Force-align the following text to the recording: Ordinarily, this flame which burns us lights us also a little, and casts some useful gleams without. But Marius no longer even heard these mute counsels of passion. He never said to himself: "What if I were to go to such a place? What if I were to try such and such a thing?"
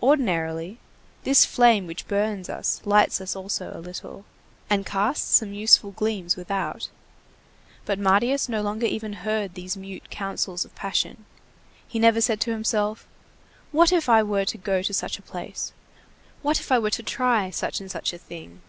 Ordinarily, 0.00 0.78
this 1.24 1.44
flame 1.44 1.88
which 1.88 2.06
burns 2.06 2.48
us 2.48 2.80
lights 2.84 3.20
us 3.20 3.34
also 3.34 3.72
a 3.76 3.80
little, 3.80 4.24
and 4.70 4.86
casts 4.86 5.26
some 5.38 5.52
useful 5.52 5.90
gleams 5.90 6.36
without. 6.36 6.90
But 7.84 7.98
Marius 7.98 8.48
no 8.48 8.62
longer 8.62 8.86
even 8.86 9.14
heard 9.14 9.54
these 9.54 9.76
mute 9.76 10.10
counsels 10.10 10.64
of 10.64 10.76
passion. 10.76 11.24
He 11.88 11.98
never 11.98 12.20
said 12.20 12.40
to 12.42 12.52
himself: 12.52 13.08
"What 13.72 13.90
if 13.90 14.08
I 14.08 14.22
were 14.22 14.44
to 14.44 14.58
go 14.58 14.80
to 14.80 14.94
such 14.94 15.18
a 15.18 15.22
place? 15.22 15.72
What 16.40 16.60
if 16.60 16.70
I 16.70 16.78
were 16.78 16.90
to 16.90 17.02
try 17.02 17.50
such 17.50 17.80
and 17.80 17.90
such 17.90 18.12
a 18.12 18.18
thing?" 18.18 18.62